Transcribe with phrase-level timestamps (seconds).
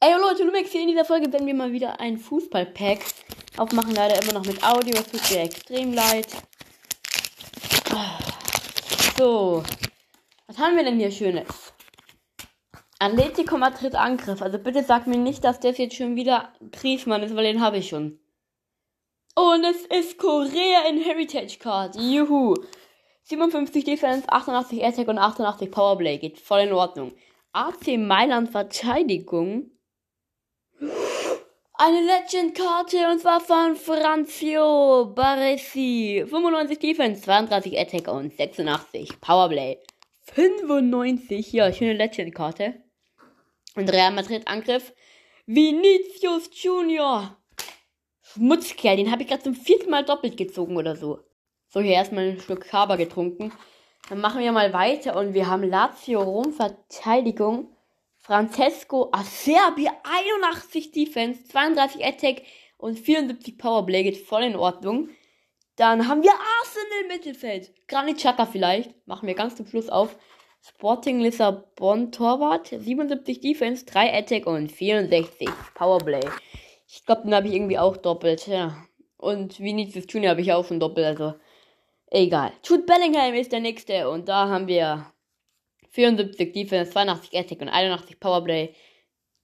[0.00, 3.00] Ey Leute, Lumex hier in dieser Folge werden wir mal wieder ein Fußballpack
[3.56, 3.96] aufmachen.
[3.96, 6.28] Leider immer noch mit Audio, es tut mir extrem leid.
[9.18, 9.64] So,
[10.46, 11.72] was haben wir denn hier Schönes?
[13.00, 14.40] Atletico Madrid Angriff.
[14.40, 17.78] Also bitte sag mir nicht, dass das jetzt schon wieder Griezmann ist, weil den habe
[17.78, 18.20] ich schon.
[19.34, 21.96] Und es ist Korea in Heritage Card.
[21.96, 22.54] Juhu.
[23.24, 26.18] 57 Defense, 88 Attack und 88 Powerplay.
[26.18, 27.14] Geht voll in Ordnung.
[27.52, 29.72] AC Mailand Verteidigung.
[30.80, 36.24] Eine Legend-Karte und zwar von Franzio Baresi.
[36.28, 39.78] 95 Defense, 32 Attack und 86 Powerplay.
[40.34, 42.74] 95, ja, schöne Legend-Karte.
[43.74, 44.92] Und Real Madrid Angriff.
[45.46, 47.36] Vinicius Junior.
[48.22, 51.20] Schmutzkerl, den habe ich gerade zum vierten Mal doppelt gezogen oder so.
[51.68, 53.52] So, hier erstmal ein Stück Kaba getrunken.
[54.08, 57.74] Dann machen wir mal weiter und wir haben Lazio Rom Verteidigung.
[58.28, 62.42] Francesco Acerbi 81 Defense, 32 Attack
[62.76, 65.08] und 74 Powerplay geht voll in Ordnung.
[65.76, 67.72] Dann haben wir Arsenal Mittelfeld.
[67.86, 68.90] Granit Xhaka vielleicht.
[69.06, 70.14] Machen wir ganz zum Schluss auf.
[70.60, 76.20] Sporting Lissabon Torwart, 77 Defense, 3 Attack und 64 Powerplay.
[76.86, 78.76] Ich glaube, den habe ich irgendwie auch doppelt, ja.
[79.16, 81.32] Und Vinicius Junior habe ich auch schon doppelt, also
[82.10, 82.52] egal.
[82.62, 85.10] Jude Bellingham ist der nächste und da haben wir
[85.90, 88.74] 74 Defense, 82 Attack und 81 Powerplay.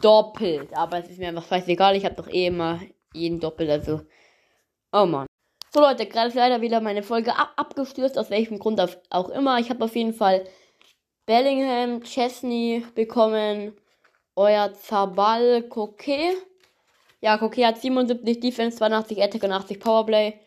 [0.00, 0.74] Doppelt.
[0.76, 1.96] Aber es ist mir einfach scheißegal.
[1.96, 2.80] Ich habe doch eh immer
[3.14, 3.70] jeden doppelt.
[3.70, 4.02] Also.
[4.92, 5.26] Oh man.
[5.72, 8.18] So Leute, gerade ist leider wieder meine Folge ab abgestürzt.
[8.18, 9.58] Aus welchem Grund auch immer.
[9.58, 10.44] Ich habe auf jeden Fall
[11.26, 13.76] Bellingham, Chesney bekommen.
[14.34, 16.34] Euer Zabal Koke.
[17.20, 20.40] Ja, Koke hat 77 Defense, 82 Attack und 80 Powerplay.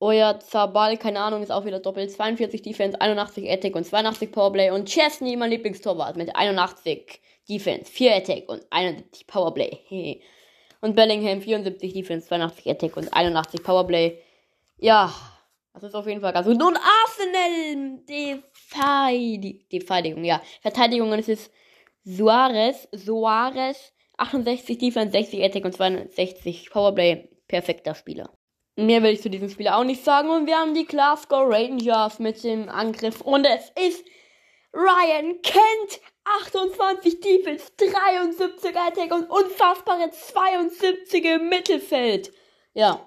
[0.00, 2.10] Euer Zabal, keine Ahnung, ist auch wieder doppelt.
[2.10, 4.70] 42 Defense, 81 Attack und 82 Powerplay.
[4.70, 10.20] Und Chesney, mein Lieblingstorwart, mit 81 Defense, 4 Attack und 71 Powerplay.
[10.80, 14.18] und Bellingham, 74 Defense, 82 Attack und 81 Powerplay.
[14.78, 15.14] Ja,
[15.72, 16.62] das ist auf jeden Fall ganz gut.
[16.62, 18.42] Und Arsenal, die
[19.80, 20.42] Verteidigung, ja.
[20.60, 21.50] Verteidigung, und es ist
[22.04, 27.28] Suarez, Suarez, 68 Defense, 60 Attack und 62 Powerplay.
[27.48, 28.30] Perfekter Spieler.
[28.76, 30.30] Mehr will ich zu diesem Spiel auch nicht sagen.
[30.30, 33.20] Und wir haben die Glasgow Rangers mit dem Angriff.
[33.20, 34.04] Und es ist
[34.72, 36.00] Ryan Kent.
[36.24, 42.32] 28 Defense, 73 Attack und unfassbare 72 im Mittelfeld.
[42.72, 43.06] Ja.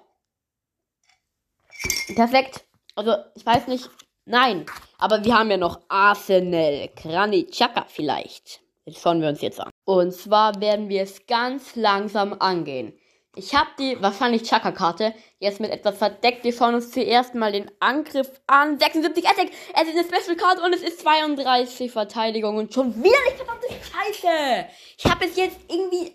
[2.14, 2.64] Perfekt.
[2.94, 3.90] Also, ich weiß nicht.
[4.24, 4.66] Nein.
[4.98, 6.90] Aber wir haben ja noch Arsenal.
[6.94, 8.60] Granit Xhaka vielleicht.
[8.86, 9.70] Das schauen wir uns jetzt an.
[9.84, 12.98] Und zwar werden wir es ganz langsam angehen.
[13.38, 16.42] Ich habe die wahrscheinlich Chaka-Karte jetzt mit etwas verdeckt.
[16.42, 18.80] Wir schauen uns zuerst mal den Angriff an.
[18.80, 19.50] 76 Attack.
[19.74, 22.56] Es ist eine Special Card und es ist 32 Verteidigung.
[22.56, 24.66] Und schon wieder nicht verdammte Scheiße.
[25.00, 26.10] Ich habe bis jetzt irgendwie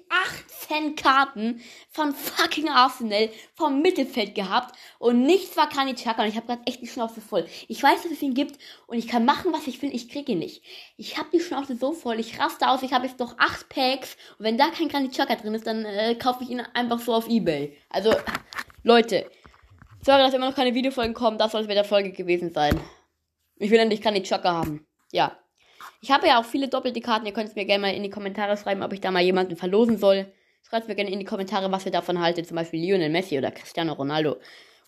[0.68, 4.76] 18 Karten von fucking Arsenal vom Mittelfeld gehabt.
[5.00, 6.24] Und nichts war Kani Chaka.
[6.24, 7.46] Und ich habe gerade echt die Schnauze voll.
[7.70, 8.60] Ich weiß, dass es ihn gibt.
[8.88, 9.96] Und ich kann machen, was ich will.
[9.96, 10.64] Ich kriege ihn nicht.
[10.98, 12.20] Ich habe die Schnauze so voll.
[12.20, 12.82] Ich raste aus.
[12.84, 14.18] Ich habe jetzt noch 8 Packs.
[14.38, 17.14] Und wenn da kein Kani Chaka drin ist, dann äh, kaufe ich ihn einfach so
[17.14, 17.78] auf Ebay.
[17.88, 18.14] Also,
[18.84, 19.32] Leute,
[20.02, 21.38] sorry, dass immer noch keine Videofolgen kommen.
[21.38, 22.78] Das soll es mit der Folge gewesen sein.
[23.56, 24.86] Ich will endlich Chocker haben.
[25.14, 25.38] Ja.
[26.03, 27.25] Ich habe ja auch viele doppelte Karten.
[27.25, 29.56] Ihr könnt es mir gerne mal in die Kommentare schreiben, ob ich da mal jemanden
[29.56, 30.30] verlosen soll.
[30.68, 32.46] Schreibt mir gerne in die Kommentare, was ihr davon haltet.
[32.46, 34.36] Zum Beispiel Lionel Messi oder Cristiano Ronaldo.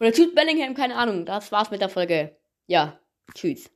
[0.02, 1.26] Oder Jude Bellingham, keine Ahnung.
[1.26, 2.36] Das war's mit der Folge.
[2.68, 3.00] Ja.
[3.34, 3.76] Tschüss.